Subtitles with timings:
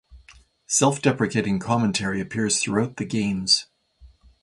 [0.65, 3.67] Self-deprecating commentary appears throughout the games.